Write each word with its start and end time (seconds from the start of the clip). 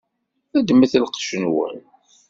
Ddmet 0.59 0.93
lqec-nwen. 1.03 1.77